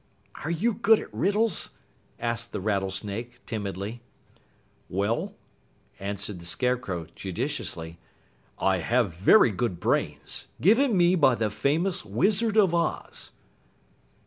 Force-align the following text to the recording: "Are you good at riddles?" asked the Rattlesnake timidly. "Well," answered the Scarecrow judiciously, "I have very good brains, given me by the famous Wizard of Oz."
"Are 0.43 0.49
you 0.49 0.73
good 0.73 0.99
at 0.99 1.13
riddles?" 1.13 1.75
asked 2.19 2.53
the 2.53 2.59
Rattlesnake 2.59 3.39
timidly. 3.45 4.01
"Well," 4.89 5.35
answered 5.99 6.39
the 6.39 6.45
Scarecrow 6.47 7.05
judiciously, 7.13 7.99
"I 8.57 8.77
have 8.77 9.13
very 9.13 9.51
good 9.51 9.79
brains, 9.79 10.47
given 10.59 10.97
me 10.97 11.13
by 11.13 11.35
the 11.35 11.51
famous 11.51 12.03
Wizard 12.03 12.57
of 12.57 12.73
Oz." 12.73 13.33